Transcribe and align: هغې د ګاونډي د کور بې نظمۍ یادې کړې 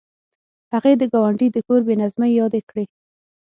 هغې 0.73 0.93
د 0.97 1.03
ګاونډي 1.13 1.47
د 1.51 1.57
کور 1.67 1.81
بې 1.87 1.95
نظمۍ 2.01 2.31
یادې 2.39 2.61
کړې 2.69 2.85